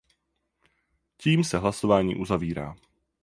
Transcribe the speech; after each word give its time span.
Tím 1.17 1.43
se 1.43 1.57
hlasování 1.57 2.15
uzavírá. 2.15 2.75